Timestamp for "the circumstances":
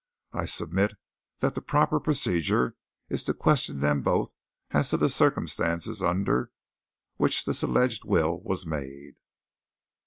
4.97-6.01